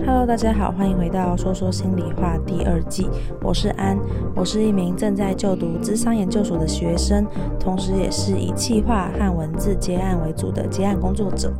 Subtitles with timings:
[0.00, 3.08] Hello，大家好，欢迎回到说说心里话第二季。
[3.42, 3.98] 我是安，
[4.34, 7.26] 我是一名正在就读智商研究所的学生，
[7.58, 11.52] 同时也是以企划和文字接案为主的接案工作者。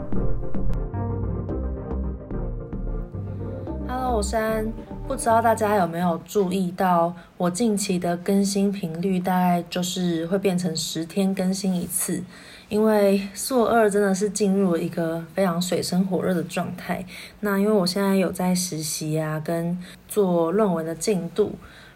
[3.87, 4.73] Hello，我是安。
[5.07, 12.23] 不知道大家有没有注意到，我近期的更新频率大概就是会变成十天更新一次。
[12.69, 17.05] 因为硕二真的是进入了一个非常水深火热的状态。
[17.41, 21.55] 那因为我现在有在实习啊，跟做论文的进度，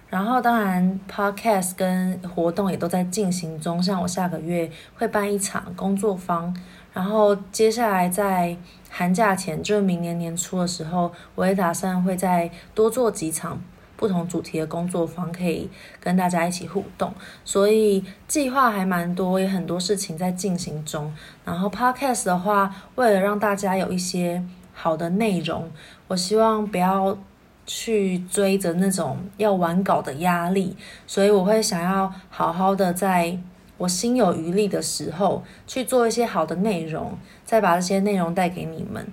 [0.09, 3.83] 然后当然 podcast 跟活动也都在进行中。
[3.83, 6.57] 像我下个月会办一场工作坊，
[6.95, 8.57] 然后接下来在
[8.89, 13.61] 寒假前，就是明年年初的时候，我也打算会再多做几场。
[14.03, 15.71] 不同主题的工作坊可以
[16.01, 21.15] 跟大家一起互动，所以计划还蛮多，也很多事情在进行中。
[21.45, 24.43] 然后 Podcast 的话，为了让大家有一些
[24.73, 25.71] 好的内容，
[26.09, 27.17] 我希望不要
[27.65, 33.39] 去追着那种要完稿的压力，所以我会想要好好的在
[33.79, 39.07] 我心有余力的时候去做一些好的内容，再把这些内容带给你们。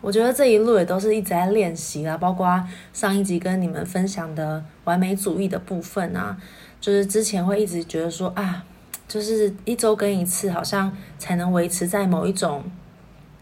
[0.00, 6.36] 我觉得这一路也都是一直在练习啦，包括上一集跟你们分享的完美主义的部分啊，
[6.80, 8.64] 就是之前会一直觉得说啊，
[9.08, 12.62] 就是一周更一次，好像才能维持在某一种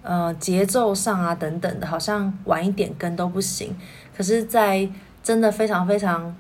[0.03, 3.77] 呃节奏上啊等等的，好像晚一点更都不行。
[4.17, 4.89] 可是，在
[5.23, 6.35] 真的非常非常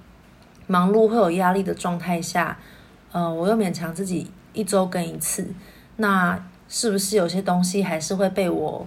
[0.66, 2.58] 忙碌会有压力的状态下，
[3.12, 5.46] 呃，我又勉强自己一周更一次，
[5.96, 8.86] 那是不是有些东西还是会被我？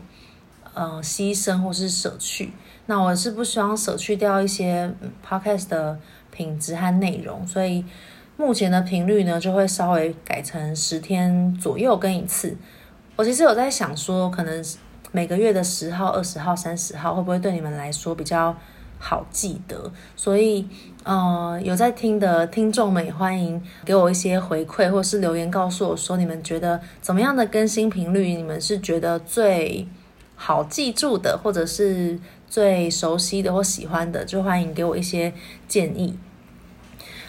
[0.76, 2.52] 嗯，牺牲或是舍去，
[2.86, 4.94] 那我是不希望舍去掉一些
[5.28, 6.00] podcast 的
[6.32, 7.84] 品质和内容，所以
[8.38, 12.56] 目前的频率呢，就会稍微改成十天左右更一次。
[13.16, 14.64] 我其实有在想说，可能
[15.12, 18.56] 每个月的十号、二十号、三十号会不会对你们来说比较
[18.98, 19.92] 好记得？
[20.16, 20.66] 所以，
[21.04, 29.86] 呃，有在听的听众们也欢迎给我一些回馈，或是留言告诉我说，你们觉得怎么样的更新频率，你们是觉得最
[30.42, 32.18] 好记住的，或者是
[32.48, 35.34] 最熟悉的或喜欢的，就欢迎给我一些
[35.68, 36.18] 建议。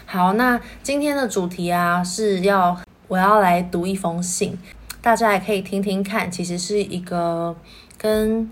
[0.05, 2.79] 好，那今天的主题啊，是要
[3.09, 4.57] 我要来读一封信，
[5.01, 7.53] 大家也可以听听看，其实是一个
[7.97, 8.49] 跟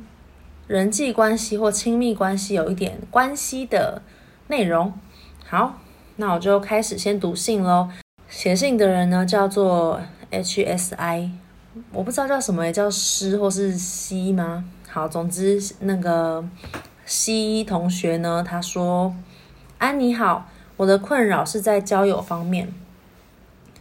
[0.68, 4.02] 人际关系或亲密关系有一点关系的
[4.48, 4.94] 内容。
[5.46, 5.80] 好，
[6.18, 7.90] 那我就开始先读信喽。
[8.28, 11.30] 写信的人呢，叫做 HSI。
[11.92, 14.66] 我不知道叫什么，也叫诗或是西吗？
[14.88, 16.44] 好，总之那个
[17.06, 19.14] 西同学呢，他说
[19.78, 20.48] ：“安你好，
[20.78, 22.74] 我的困扰是在交友方面。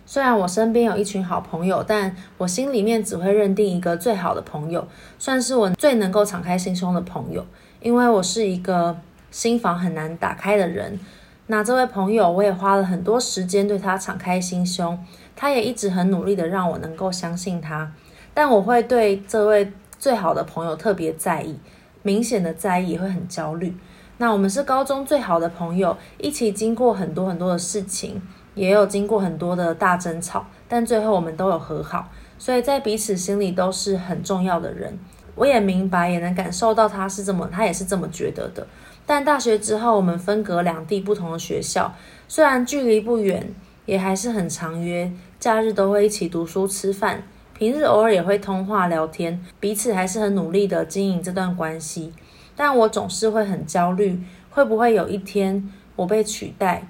[0.04, 4.86] 虽然我身边有一群好朋友，但我心里面只会认定一个最好的朋友，
[5.18, 7.46] 算是我最能够敞开心胸的朋友。
[7.80, 8.98] 因为我是一个
[9.30, 10.98] 心房很难打开的人。
[11.46, 14.98] 那这位朋友，我也花了很多时间对他敞开心胸。”
[15.40, 17.92] 他也一直很努力的让我能够相信他，
[18.34, 21.56] 但我会对这位最好的朋友特别在意，
[22.02, 23.72] 明显的在意也会很焦虑。
[24.16, 28.20] 那我们是高中最好的朋友，一起经过很多很多的事情，
[28.56, 34.98] 也有经过很多的大争吵，但最后我们都有和好，所以在彼此心里都是很重要的人。
[35.36, 38.66] 我也明白，也能感受到他是这么，他也是这么觉得的。
[39.06, 41.94] 但大学之后，我们分隔两地，不同的学校，
[42.26, 43.54] 虽然距离不远，
[43.88, 45.10] 也还是很常约。
[45.40, 47.22] 假日都会一起读书吃饭，
[47.56, 52.12] 平日偶尔也会通话聊天，彼此还是很努力的经营这段关系。
[52.54, 56.86] 但我总是会很焦虑，会不会有一天我被取代？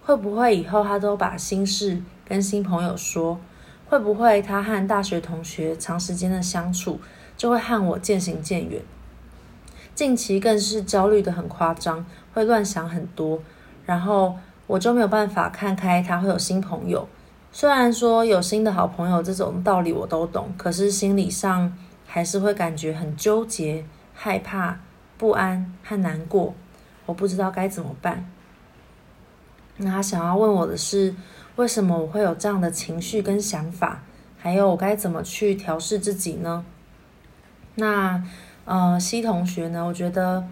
[0.00, 3.38] 会不会以后他都把心事跟新朋友说？
[3.86, 6.98] 会不会他和大学同学长时间的相处
[7.36, 8.80] 就会和我渐行渐远？
[9.94, 13.42] 近期更是焦虑得很夸张，会乱想很多，
[13.84, 14.36] 然后
[14.68, 17.08] 我就没有办法看开他会有新朋友。
[17.50, 23.84] 虽然说有新的好朋友这种道理我都懂，可是心理上还是会感觉很纠结、
[24.14, 24.78] 害怕、
[25.16, 26.54] 不安和难过。
[27.06, 28.30] 我不知道该怎么办。
[29.78, 31.14] 那他想要问我的是，
[31.56, 34.02] 为什么我会有这样的情绪跟想法？
[34.36, 36.64] 还有我该怎么去调试自己呢？
[37.76, 38.22] 那
[38.66, 39.84] 呃，C 同学呢？
[39.84, 40.44] 我觉得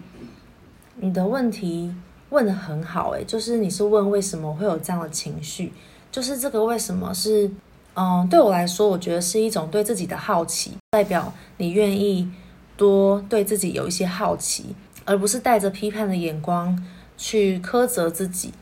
[0.95, 1.95] 你的问题
[2.29, 5.71] 问得很好，诶，就是你是问为什么会有这样的情绪？
[6.11, 7.49] 就是这个为什么是，
[7.95, 12.29] 嗯，对我来说，我觉得是一种对自己的好奇，代表你愿意
[12.75, 14.75] 多对自己有一些好奇，
[15.05, 16.83] 而不是带着批判的眼光
[17.17, 18.53] 去苛责自己。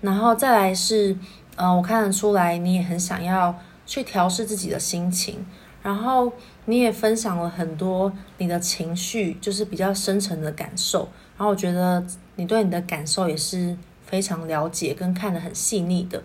[0.00, 1.16] 然后再来是，
[1.56, 5.44] 嗯，我看得出来你也很想要去调试自己的心情，
[5.84, 6.32] 然后
[6.64, 11.10] 你也分享了很多你的情绪，就是比较深层的感受。
[11.36, 12.02] 然后我觉得
[12.36, 13.76] 你对你的感受也是
[14.06, 16.22] 非常了解跟看得很细腻的。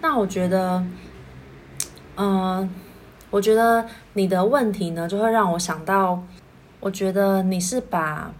[0.00, 0.82] 那我觉得，
[2.16, 2.70] 嗯、
[3.28, 6.22] 我觉得你的问题呢，就会让我想到，
[6.80, 8.32] 我觉得你是把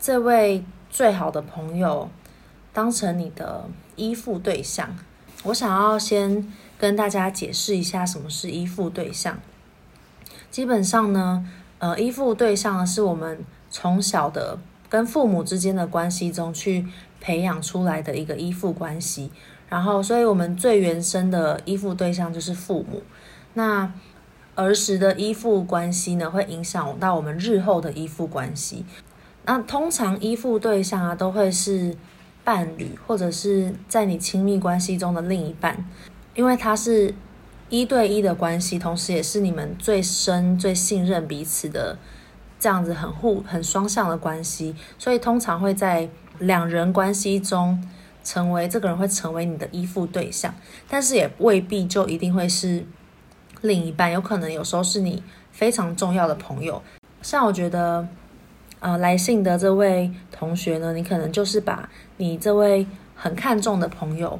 [0.00, 2.08] 这位最好的朋友
[2.72, 4.96] 当成你的依附对象。
[5.42, 6.50] 我想要先。
[6.82, 9.38] 跟大家解释一下什么是依附对象。
[10.50, 11.48] 基本上呢，
[11.78, 13.38] 呃，依附对象呢是我们
[13.70, 14.58] 从小的
[14.88, 16.84] 跟父母之间的关系中去
[17.20, 19.30] 培养出来的一个依附关系。
[19.68, 23.04] 然后，所以我们最原生的依附对象就是父母。
[23.54, 23.92] 那
[24.56, 28.84] 儿时的依附关系呢，会影响到我们日后的依附关系。
[29.44, 31.96] 那通常依附对象啊，都会是
[32.42, 35.88] 伴侣，或者是在你亲密关系中的另一半。
[36.34, 37.14] 因为它是
[37.68, 41.98] 一对一的关系，同时也是你们最深、最信任彼此的
[42.58, 46.08] 这样子很互、很双向的关系，所以通常会在
[46.38, 47.82] 两人关系中
[48.24, 50.54] 成为这个人会成为你的依附对象，
[50.88, 52.84] 但是也未必就一定会是
[53.60, 56.82] 另一半，有可能有时候是你非常重要的朋友。
[57.20, 58.06] 像我觉得，
[58.80, 64.38] 呃，来信的这位同学呢，你可能就是把你这位很看重的朋友。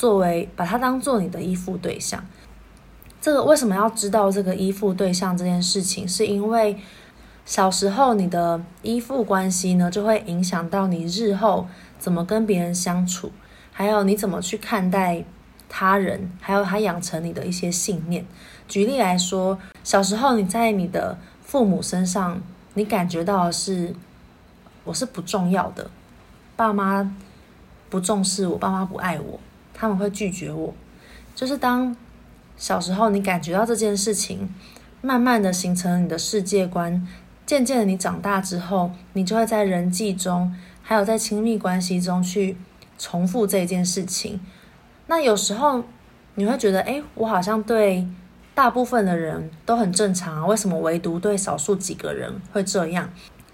[0.00, 2.24] 作为把他当做你的依附对象，
[3.20, 6.08] 这个为什么要知道这个依附对象这件事情？
[6.08, 6.78] 是因为
[7.44, 11.68] 小时候你的依附关系呢，就会影响到你日后
[11.98, 13.30] 怎么跟别人相处，
[13.72, 15.22] 还有你怎么去看待
[15.68, 18.24] 他人，还有他养成你的一些信念。
[18.66, 22.40] 举例来说，小时候你在你的父母身上，
[22.72, 23.94] 你感觉到是
[24.84, 25.90] 我是不重要的，
[26.56, 27.14] 爸妈
[27.90, 29.38] 不重视我，爸妈不爱我。
[29.80, 30.74] 他们会拒绝我，
[31.34, 31.96] 就是当
[32.58, 34.52] 小时候你感觉到这件事情，
[35.00, 37.08] 慢慢的形成你的世界观，
[37.46, 42.58] 渐渐的你长大之后，你就会在人际中，还有在亲密关系中去
[42.98, 44.38] 重复这件事情。
[45.06, 45.82] 那有时候
[46.34, 48.06] 你会觉得，哎，我好像对
[48.54, 53.08] 大部分的人都很正常啊，为什么唯独对少数几个人会这样？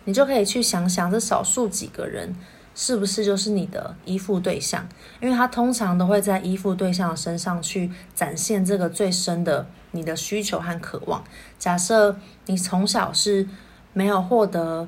[0.06, 2.34] 你就可以去想想这少数几个人。
[2.78, 4.87] 是不是就是你的依附对象？
[5.20, 11.25] 因为他通常都会在依附对象身上去展现这个最深的你的需求和渴望。
[11.58, 12.14] 假设
[12.44, 13.49] 你从小是
[13.94, 14.87] 没有获得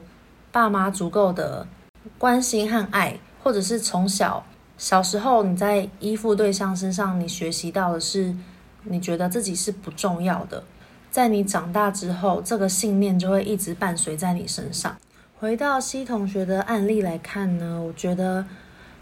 [0.53, 1.67] 爸妈足够的
[2.19, 4.45] 关心和爱，或者是从小
[4.77, 8.37] 小时候你在依附对象身上你学习到的是
[8.85, 10.63] 你觉得自己是不重要的，
[11.11, 14.95] 在你长大之后，这个信念就会一直伴随在你身上。
[15.41, 18.45] 回到 C 同学的案例来看呢，我觉得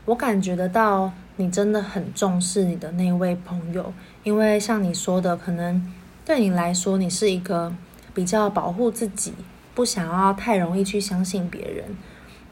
[0.04, 3.90] 我感觉得到你真的很重视你的那位朋友，
[4.22, 5.94] 因为像你说的，可能
[6.26, 7.74] 对你来说，你是一个
[8.12, 9.32] 比较保护自己，
[9.74, 11.96] 不想要太容易去相信别人。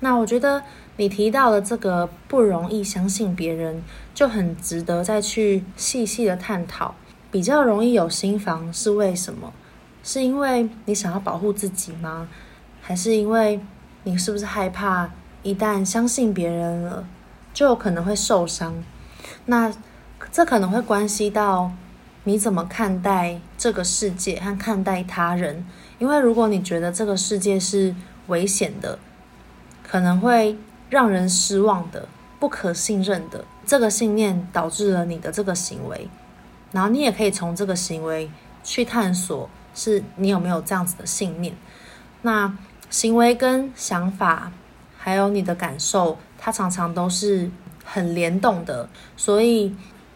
[0.01, 0.63] 那我觉得
[0.97, 3.83] 你提到的这个不容易相信别人，
[4.15, 6.95] 就很值得再去细细的探讨。
[7.31, 9.53] 比较容易有心防是为什么？
[10.03, 12.27] 是因为你想要保护自己吗？
[12.81, 13.61] 还是因为？
[14.05, 15.11] 你是不是害怕
[15.43, 17.07] 一旦相信别人了，
[17.55, 18.85] 就有可能会受伤？
[19.47, 19.73] 那
[20.31, 21.73] 这可能会关系到
[22.25, 25.67] 你怎么看待这个世界和看待他人。
[25.99, 27.95] 因为如果你觉得这个世界是
[28.27, 28.99] 危险的，
[29.83, 30.57] 可能会
[30.91, 32.07] 让人失望的、
[32.39, 36.09] 不可信任的，这个信念导致了你的这个行为。
[36.73, 38.31] 然后你也可以从这个行为
[38.63, 41.55] 去探索，是你有没有这样子的信念。
[42.21, 42.55] 那。
[42.95, 44.53] 行为跟想法，
[44.97, 47.51] 还有你的感受，它常常都是
[47.85, 48.89] 很联动的。
[49.17, 49.75] 所以，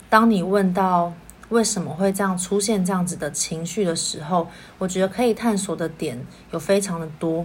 [0.09, 1.13] 当你问到
[1.49, 4.47] 为什么会这样出现这样子的情绪的时候，
[4.79, 7.45] 我觉得可以探索的点有非常的多。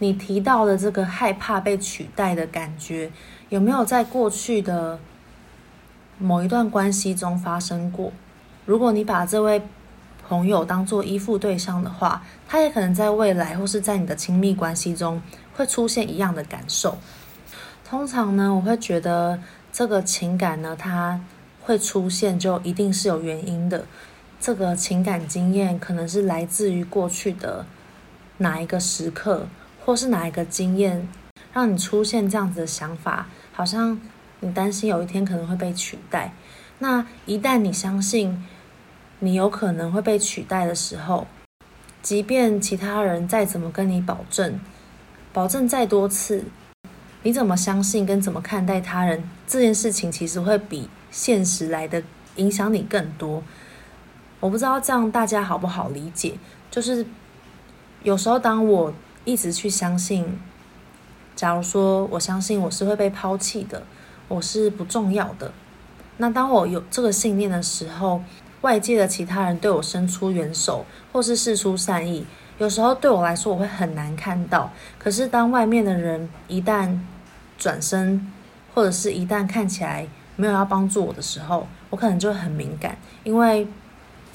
[0.00, 3.10] 你提到的这个害怕被取代的感觉，
[3.48, 4.98] 有没有在过去的
[6.18, 8.12] 某一段关系中发生过？
[8.66, 9.62] 如果你把这位
[10.32, 15.20] 朋友当做依附对象的话，他也可能在未来或是在你的亲密关系中
[15.54, 16.96] 会出现一样的感受。
[17.84, 19.38] 通常呢，我会觉得
[19.70, 21.20] 这个情感呢，它
[21.60, 23.84] 会出现就一定是有原因的。
[24.40, 27.66] 这个情感经验可能是来自于过去的
[28.38, 29.46] 哪一个时刻，
[29.84, 31.06] 或是哪一个经验，
[31.52, 34.00] 让你出现这样子的想法，好像
[34.40, 36.32] 你担心有一天可能会被取代。
[36.78, 38.42] 那一旦你相信，
[39.24, 41.28] 你有可能会被取代的时候，
[42.02, 44.58] 即便其他人再怎么跟你保证，
[45.32, 46.44] 保证再多次，
[47.22, 52.02] 你怎么相信跟怎么看待他人这件事情，其实会比现实来的
[52.34, 53.44] 影响你更多。
[54.40, 56.34] 我不知道这样大家好不好理解？
[56.68, 57.06] 就是
[58.02, 58.92] 有时候当我
[59.24, 60.36] 一直去相信，
[61.36, 63.84] 假如说我相信我是会被抛弃的，
[64.26, 65.52] 我是不重要的，
[66.16, 68.20] 那当我有这个信念的时候，
[68.62, 72.24] 外界的其他人对我伸出援手，或是释出善意，
[72.58, 74.72] 有时候对我来说我会很难看到。
[74.98, 76.98] 可是当外面的人一旦
[77.58, 78.32] 转身，
[78.74, 83.66] 或者是一旦看起来没有要帮助我的时候，我可能就会很敏感，因为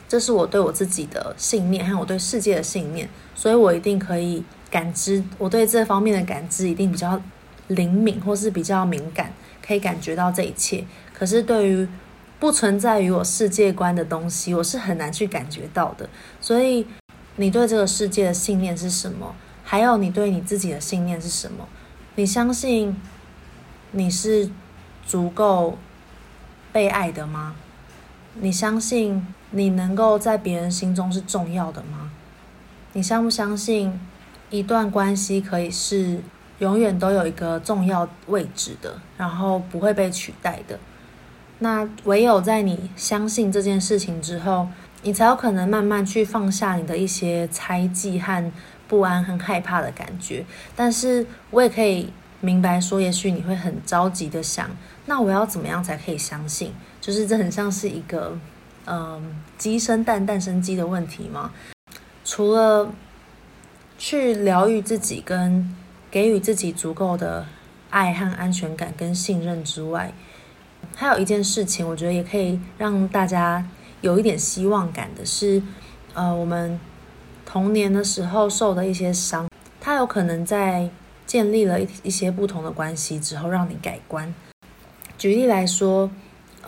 [0.07, 7.19] 这是我对我自己的信念，还有我对世界的信念，所以我一定可以感知，我对这方面的感知一定比较
[7.67, 9.33] 灵敏，或是比较敏感，
[9.65, 10.83] 可以感觉到这一切。
[11.13, 11.87] 可是对于
[12.39, 16.07] 不存在于我世界观的东西，我是很难去感觉到的。
[16.39, 16.85] 所以，
[17.37, 19.33] 你对这个世界的信念是什么？
[19.63, 21.67] 还有你对你自己的信念是什么？
[22.15, 22.95] 你相信
[23.91, 24.49] 你是
[25.05, 25.77] 足够
[26.71, 27.55] 被爱的吗？
[28.35, 32.11] 你相信你能够在别人心中是重要的吗？
[32.93, 33.99] 你相不相信
[34.51, 36.21] 一段关系可以是
[36.59, 40.79] 永远都有一个重要位置的，然后不会被取代的？
[41.59, 44.67] 那唯有在你相信这件事情之后，
[45.01, 48.51] 你才有可能慢慢去放下你的一些猜忌和
[48.87, 50.45] 不安和害怕的感觉。
[50.75, 52.11] 但是我也可以
[52.41, 54.69] 明白说，也许你会很着急的想，
[55.05, 56.71] 那我要怎么样才可以相信？
[57.01, 58.37] 就是这很像是一个，
[58.85, 61.51] 嗯，鸡生蛋，蛋生鸡的问题吗？
[62.23, 62.91] 除了
[63.97, 65.75] 去疗愈自己，跟
[66.11, 67.45] 给予自己足够的
[67.89, 70.13] 爱和安全感跟信任之外，
[70.99, 73.63] 还有一件事情，我觉得也可以让大家
[74.01, 75.61] 有一点希望感的是，
[76.15, 76.79] 呃，我们
[77.45, 79.47] 童年的时候受的一些伤，
[79.79, 80.89] 它有可能在
[81.27, 84.33] 建立了一一些不同的关系之后，让你改观。
[85.19, 86.09] 举例来说。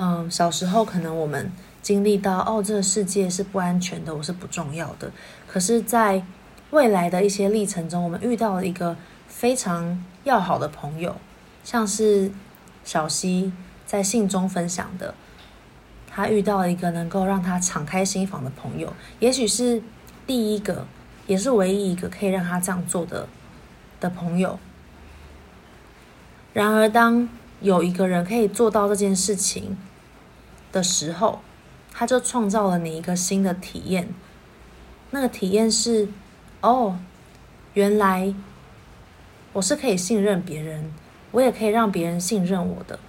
[0.01, 5.11] 嗯，小时候可能我们经历到哦，这个世界是不安全的，我是不重要的。
[5.45, 6.23] 可是，在
[6.69, 8.95] 未来的一些历程中，我们遇到了一个
[9.27, 11.17] 非常要好的朋友，
[11.65, 12.31] 像是
[12.85, 13.51] 小溪
[13.89, 15.15] 在信中分享的，
[16.07, 19.81] 他遇到了一个能够让他敞开心房的朋友，也许是
[20.27, 20.85] 第一个，
[21.25, 23.27] 也是唯一一个可以让他这样做的
[23.99, 24.59] 的朋友。
[26.53, 27.27] 然而，当
[27.61, 29.75] 有一个人可以做到这件事情，
[30.71, 31.39] 的时候，
[31.91, 34.09] 他就创造了你一个新的体验。
[35.09, 36.07] 那个体验是，
[36.61, 36.99] 哦，
[37.73, 38.35] 原来
[39.53, 40.93] 我是可以信任别人，
[41.31, 42.99] 我也可以让别人信任我的。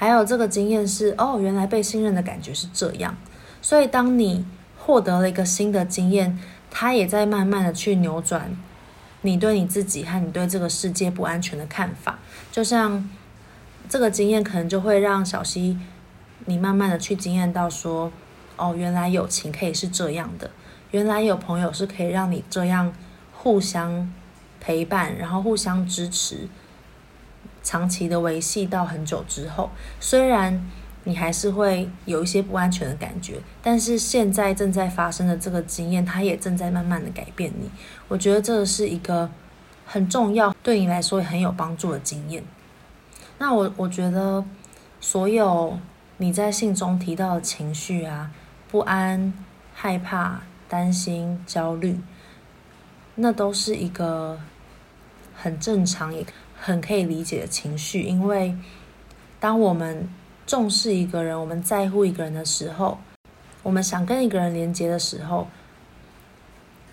[0.00, 3.16] 还有这个经验是，哦，原来被信任的感觉是这样。
[3.60, 4.46] 所以，当你
[4.78, 6.38] 获得了一个新的经验，
[6.70, 8.56] 它也在慢慢的去扭转
[9.22, 12.20] 你对你自己和你对这个世界不安全的看法。
[12.52, 13.10] 就像
[13.88, 15.76] 这个经验，可能就会让小溪。
[16.44, 18.12] 你慢慢的去经验到说，
[18.56, 20.48] 哦，原来友情可以是这样的，
[20.92, 22.94] 原来有朋友是可以让你这样
[23.32, 24.08] 互相
[24.60, 26.48] 陪伴，然后互相支持，
[27.62, 30.68] 长期的维系到很久之后，虽然
[31.04, 37.70] 你还是会有一些不安全的感觉，但是现在正在发生的这个经验，它也正在慢慢的改变你。
[38.08, 39.30] 我觉得这是一个
[39.86, 42.42] 很重要，对你来说也很有帮助的经验。
[43.38, 44.44] 那我我觉得
[45.00, 45.78] 所有。
[46.20, 48.32] 你在信中提到的情绪啊，
[48.68, 49.32] 不安、
[49.72, 52.00] 害怕、担心、焦虑，
[53.14, 54.36] 那都是一个
[55.36, 56.26] 很正常也
[56.60, 58.02] 很可以理解的情绪。
[58.02, 58.56] 因为
[59.40, 60.08] 当我们
[60.46, 62.98] 重视一个人，我们在乎一个人的时候，
[63.62, 65.48] 我们想跟一个人连接的时候，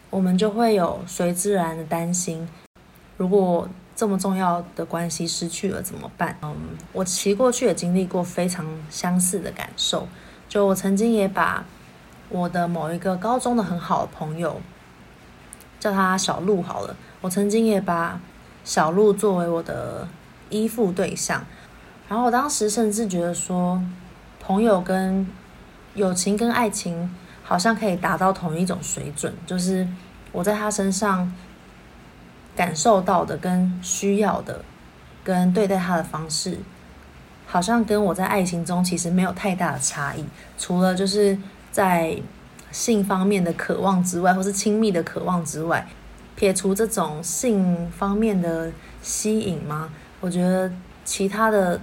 [0.10, 2.48] 我们就会有随之而然的担心。
[3.18, 6.38] 如果这么重要的关系失去了怎么办？
[6.42, 6.54] 嗯，
[6.92, 10.08] 我其过去也经历过非常相似的感受。
[10.50, 11.66] 就我曾经也把
[12.28, 14.62] 我的某一个高中的很好的朋友，
[15.80, 16.96] 叫他小鹿好了。
[17.22, 18.20] 我曾经也把
[18.66, 20.06] 小鹿作为我的
[20.50, 21.46] 依附对象，
[22.10, 23.82] 然后我当时甚至觉得说，
[24.42, 25.26] 朋友跟
[25.94, 29.88] 友情跟爱情好像可以达到同一种水准，就是
[30.34, 31.32] 我在他身上。
[32.56, 34.64] 感受到的跟需要的，
[35.26, 36.58] 跟对待他的方式，
[37.46, 40.24] 好像跟我在爱情中其实没有太大的差异，
[40.58, 41.38] 除了就是
[41.70, 42.18] 在
[42.72, 45.86] 性方面的渴望之外，或是亲密的渴望之外，
[46.36, 49.90] 撇除这种性方面的吸引吗？
[50.20, 50.72] 我觉得
[51.04, 51.80] 其他的，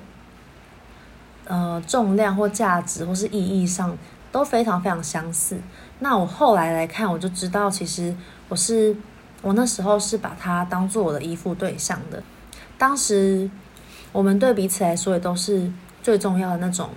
[1.44, 3.96] 呃，重量或价值或是意义上
[4.30, 5.60] 都非常非常相似。
[5.98, 8.14] 那我后来来看，我就知道其实
[8.48, 8.96] 我是。
[9.44, 12.22] 我那时候是把他当做我的依附对象的，
[12.78, 13.50] 当时
[14.12, 15.68] 我们对彼此来说也都是
[16.00, 16.90] 最重要的那种，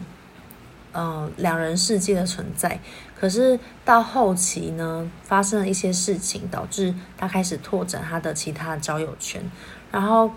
[0.92, 2.80] 嗯、呃，两人世界的存在。
[3.18, 9.42] 可是到后期呢，发生了一些事情，导致他开始拓展他的其他交友圈。
[9.90, 10.30] 然后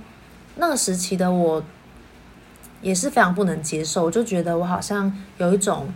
[0.55, 1.63] 那个时期的我
[2.81, 5.93] 也是非常不能接受，我就觉得我好像有一种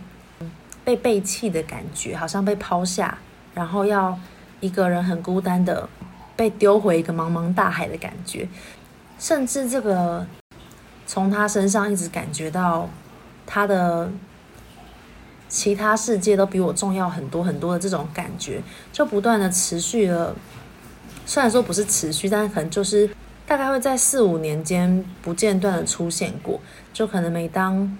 [0.83, 3.17] 被背弃的感觉，好像被抛下，
[3.53, 4.19] 然后要
[4.59, 5.87] 一个人很孤单的
[6.35, 8.47] 被丢回一个茫茫大海的感觉。
[9.17, 10.27] 甚至这个
[11.07, 12.89] 从他身上一直感觉到
[13.45, 14.11] 他的。
[15.53, 18.59] 其他世界都比我重要很多很多的这种感觉，
[18.91, 20.35] 就不断的持续了。
[21.27, 23.07] 虽然说不是持续，但是可能就是
[23.45, 26.59] 大概会在四五年间不间断的出现过。
[26.91, 27.95] 就可能每当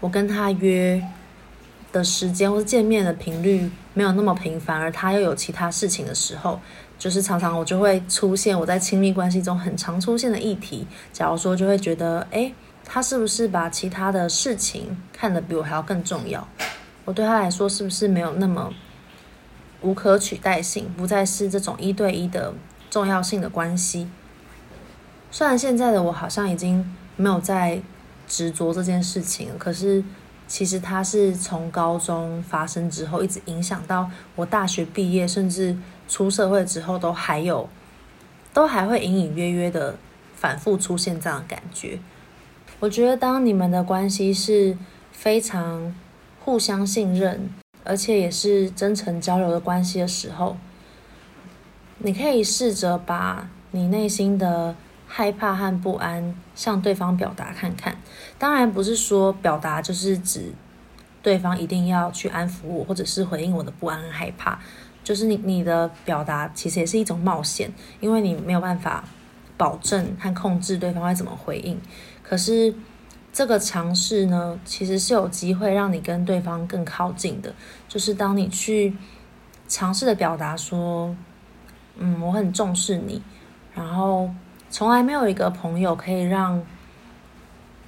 [0.00, 1.06] 我跟他约
[1.92, 6.58] 的时间或者见面的频率没有那么频繁，而他又有其他事情的时候，
[6.98, 10.86] 就是常常我就会出现我在亲密关系中很常出现的议题。
[11.12, 12.50] 假如说就会觉得，哎。
[12.90, 16.48] 他是不是把其他的事情看得比我还要更重要？
[17.04, 18.72] 我对他来说是不是没有那么
[19.82, 20.90] 无可取代性？
[20.96, 22.54] 不再是这种一对一的
[22.90, 24.10] 重要性的关系。
[25.30, 27.82] 虽然现在的我好像已经没有在
[28.26, 30.02] 执着这件事情了，可是
[30.46, 35.76] 其实他是从高中发生之后，一直影响到我大学毕业，甚至
[36.08, 37.68] 出社会之后，都还有，
[38.54, 39.96] 都还会隐隐约约的
[40.34, 41.98] 反复出现这样的感觉。
[42.80, 44.78] 我觉得，当你们的关系是
[45.10, 45.92] 非常
[46.38, 47.50] 互相信任，
[47.82, 50.56] 而且也是真诚交流的关系的时候，
[51.98, 54.76] 你可以试着把你内心的
[55.08, 57.96] 害怕和不安向对方表达看看。
[58.38, 60.52] 当然，不是说表达就是指
[61.20, 64.60] 对方一定要去安抚我，或者是回应我的不安和害怕。
[65.02, 69.02] 就是你你的表达其实也是一种冒险，因为你没有办法
[69.56, 71.80] 保证和控制对方会怎么回应。
[72.28, 72.74] 可是，
[73.32, 77.54] 这个尝试呢，其实是有机会让你跟对方更靠近的。
[77.88, 78.94] 就是当你去
[79.66, 81.16] 尝试的表达说
[81.96, 83.22] ：“嗯，我很重视你。”
[83.74, 84.28] 然后，
[84.68, 86.62] 从来没有一个朋友可以让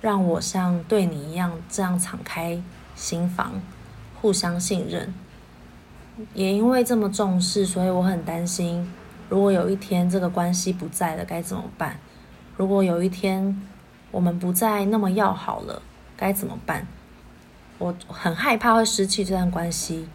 [0.01, 2.63] 让我像对你一样这样敞开
[2.95, 3.61] 心房，
[4.21, 5.13] 互相信任。
[6.33, 8.91] 也因为这么重视，所以我很担心，
[9.29, 11.99] 如果有一天这个关系不在了，该怎么办？
[12.57, 13.61] 如果有一天，
[14.11, 15.83] 我们不再那么要好了，
[16.17, 16.87] 该怎么办？
[17.79, 20.09] 我很害怕会失去这段关系，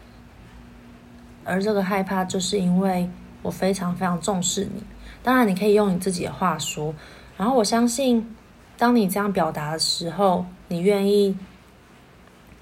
[1.44, 3.10] 而这个害怕就是因为
[3.42, 4.82] 我非常非常重视你。
[5.22, 6.94] 当然，你可以用你自己的话说。
[7.36, 8.36] 然后我相信，
[8.78, 11.36] 当你这样表达的时候，你愿意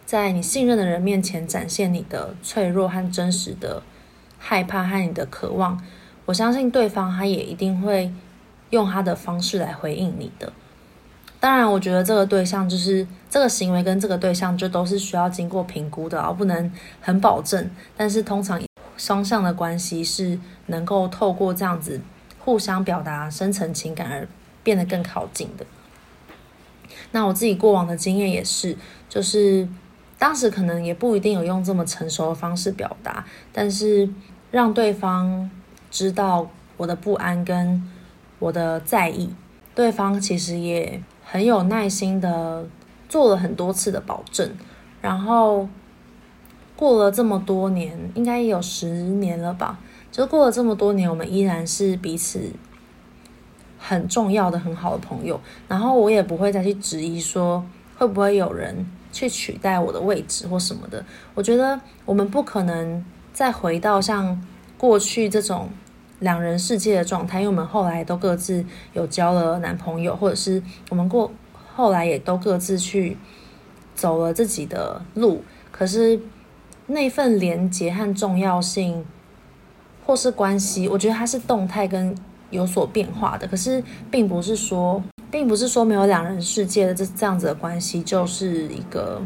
[0.07, 3.83] 在你信任的人面前展现你的脆弱和真实的
[4.39, 5.79] 害怕和你的渴望，
[6.25, 8.11] 我相信对方他也一定会
[8.71, 10.53] 用他的方式来回应你的。
[11.45, 17.71] 当然，我觉得这个对象就是这个行为跟这个对象就都是需要经过评估的，而不能很保证。
[17.95, 18.59] 但是通常
[18.97, 22.01] 双向的关系是能够透过这样子
[22.39, 24.27] 互相表达深层情感而
[24.63, 25.67] 变得更靠近的。
[27.11, 28.75] 那我自己过往的经验也是，
[29.11, 29.69] 就是
[30.19, 34.09] 当时可能也不一定有用这么成熟的方式表达，但是
[34.51, 35.51] 让对方
[35.91, 37.87] 知道我的不安跟
[38.39, 39.29] 我的在意，
[39.75, 41.03] 对方其实也。
[41.35, 42.65] 很有耐心的
[43.09, 44.49] 做了很多次的保证，
[45.01, 45.69] 然后
[46.77, 49.81] 过了这么多年，应该也有十年了吧？
[50.13, 52.53] 就过了这么多年，我们依然是彼此
[53.81, 55.41] 很重要的、很好的朋友。
[55.67, 57.67] 然后我也不会再去质疑说
[57.99, 61.05] 会不会有人去取代我的位置或什么的。
[61.35, 64.41] 我觉得我们不可能再回到像
[64.79, 65.69] 过去这种。
[66.21, 71.31] 两人世界的状态，因为我们后来都各自有交了男朋友，或者是我们过
[71.75, 73.17] 后来也都各自去
[73.95, 75.43] 走了自己的路。
[75.71, 76.21] 可是
[76.87, 79.05] 那份连结和重要性，
[80.07, 82.15] 或是关系，我觉得它是动态跟
[82.51, 83.47] 有所变化的。
[83.49, 89.21] 可是并不是说，并不是说没有两人世界的这这样子的关系，就是一个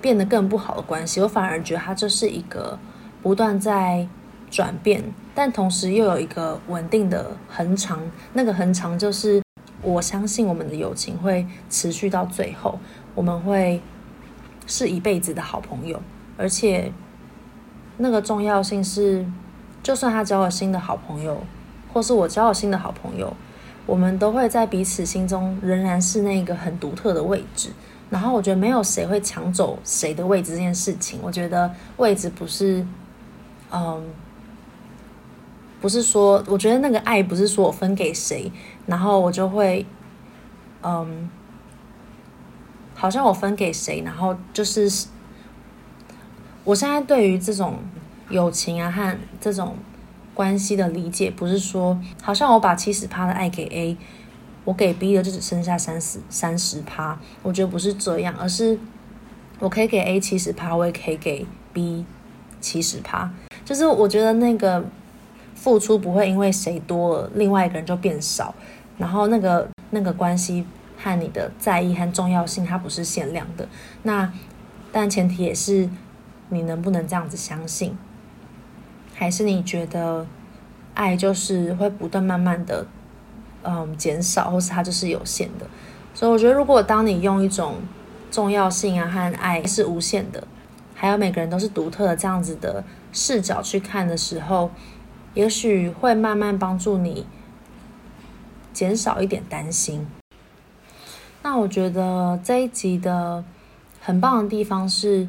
[0.00, 1.20] 变得更不好的关系。
[1.20, 2.78] 我反而觉得它就是一个
[3.22, 4.08] 不断在
[4.54, 5.02] 转变。
[5.34, 7.98] 但同时又有一个稳定的恒长，
[8.34, 9.42] 那个恒长就是
[9.82, 12.78] 我相信我们的友情会持续到最后，
[13.16, 13.80] 我们会
[14.68, 16.00] 是一辈子的好朋友，
[16.36, 16.92] 而且
[17.96, 19.26] 那个重要性是，
[19.82, 21.42] 就算他交了新的好朋友，
[21.92, 23.36] 或是我交了新的好朋友，
[23.86, 27.70] 我们都会在彼此心中仍然是那个很独特的位置。
[28.08, 32.86] 然后我觉得没有谁会抢走谁的位置这件事情，我觉得位置不是，
[33.72, 34.00] 嗯。
[35.84, 38.50] 不是说，我觉得那个爱不是说我分给谁，
[38.86, 39.84] 然后我就会，
[40.82, 41.28] 嗯，
[42.94, 44.90] 好像我分给谁，然后就是
[46.64, 47.80] 我现在对于这种
[48.30, 49.76] 友情啊和这种
[50.32, 53.94] 关系的理解，不是说好像我把七十趴的爱给 A，
[54.64, 57.20] 我给 B 的就只剩下三十三十趴。
[57.42, 58.78] 我觉得不是这样，而是
[59.58, 62.06] 我可以给 A 七十趴，我也可以给 B
[62.58, 63.30] 七十趴。
[63.66, 64.82] 就是我觉得那个
[65.54, 68.54] 付出不会因为谁多了，另外一个人就变少。
[68.98, 70.66] 然后那个那个关系
[70.98, 73.68] 和你的在意和重要性，它不是限量的。
[74.02, 74.32] 那
[74.92, 75.88] 但前提也是。
[76.50, 77.96] 你能不能这样子相信？
[79.14, 80.24] 还是你觉得
[80.92, 82.86] 爱就是会不断慢慢的，
[83.62, 85.66] 嗯，减少，或是它就是有限的？
[86.12, 87.76] 所以我觉得，如果当你用一种
[88.30, 90.46] 重要性啊和爱是无限的，
[90.94, 94.70] 还有每个人都是独特的这样子的视角去看的时候，
[95.34, 97.26] 也许会慢慢帮助你
[98.72, 100.06] 减少一点担心。
[101.42, 103.44] 那我觉得这一集的
[104.00, 105.28] 很棒的地方是。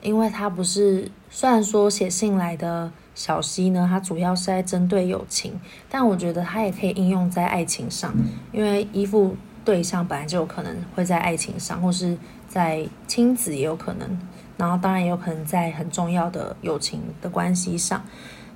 [0.00, 8.14] 因为它不是，虽然说写信来的小溪呢，它主要是在针对友情，但我觉得它也可以应用在爱情上，
[8.52, 12.16] 因为依附对象本来就有可能会在爱情上，或是
[12.48, 14.08] 在亲子也有可能，
[14.56, 18.00] 然后当然也有可能在很重要的友情的关系上，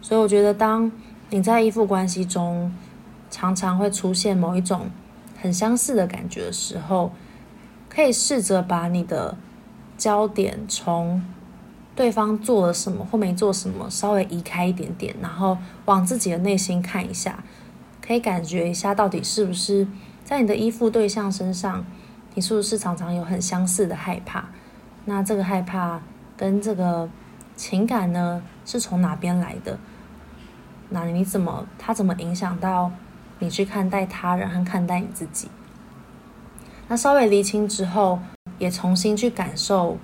[0.03, 0.93] 所以我觉得当
[1.31, 2.75] 你在依附关系中，
[3.31, 4.91] 常常会出现某一种
[5.41, 7.13] 很相似的感觉的时候，
[7.89, 9.37] 可以试着把你的。
[9.99, 11.23] 焦点从
[11.95, 17.45] 对方做了什么或没做什么稍微移开一点点，然后往自己的内心看一下，
[18.05, 19.87] 可以感觉一下到底是不是
[20.25, 21.85] 在你的依附对象身上，
[22.35, 24.47] 你是不是常常有很相似的害怕？
[25.05, 26.03] 那这个害怕
[26.37, 27.09] 跟这个
[27.55, 29.79] 情感呢，是从哪边来的？
[30.93, 32.91] 那你怎么，他怎么影响到
[33.39, 35.49] 你去看待他人和看待你自己？
[36.89, 38.21] 那稍微厘清之后。
[38.59, 39.99] 也重新去感受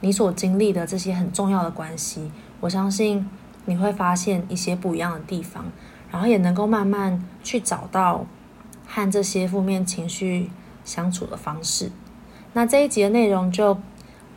[0.00, 2.30] 你所经历的这些很重要的关系，
[2.60, 3.28] 我相信
[3.64, 5.64] 你会发现一些不一样的地方，
[6.12, 8.24] 然后也能够慢慢去找到
[8.86, 10.50] 和这些负面情绪
[10.84, 11.90] 相处的方式。
[12.52, 13.76] 那这一集的内容就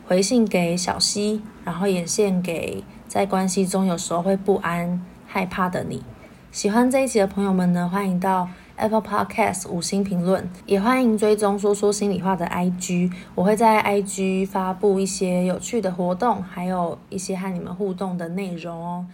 [0.08, 6.02] 回信给小溪，然后也献给在关系中有时候会不安、害怕的你。
[6.50, 19.06] 喜欢这一集的朋友们呢，欢迎到 Apple Podcast 五星评论，也欢迎追踪说说心里话的 IG，我会在 IG 发布一些有趣的活动，还有一些和你们互动的内容哦。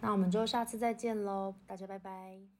[0.00, 2.59] 那我们就下次再见喽，大家拜拜。